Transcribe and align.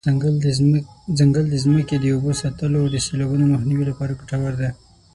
ځنګل 1.17 1.43
د 1.51 1.53
ځمکې 1.63 1.95
د 1.99 2.05
اوبو 2.13 2.31
ساتلو 2.41 2.75
او 2.81 2.87
د 2.93 2.95
سیلابونو 3.05 3.43
د 3.47 3.51
مخنیوي 3.53 3.85
لپاره 3.89 4.17
ګټور 4.19 4.53
دی. 4.61 4.69